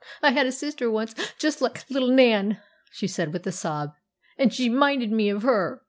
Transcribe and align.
'I 0.23 0.31
had 0.31 0.47
a 0.47 0.51
sister 0.51 0.89
once, 0.89 1.13
just 1.37 1.61
like 1.61 1.87
little 1.87 2.09
Nan,' 2.09 2.59
she 2.89 3.05
said, 3.07 3.31
with 3.31 3.45
a 3.45 3.51
sob, 3.51 3.93
'and 4.35 4.51
she 4.51 4.67
minded 4.67 5.11
me 5.11 5.29
of 5.29 5.43
her. 5.43 5.79